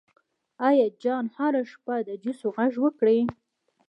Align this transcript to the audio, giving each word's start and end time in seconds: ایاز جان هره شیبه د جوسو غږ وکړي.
ایاز 0.67 0.93
جان 1.03 1.25
هره 1.35 1.61
شیبه 1.69 1.95
د 2.07 2.09
جوسو 2.23 2.47
غږ 2.55 2.73
وکړي. 2.83 3.19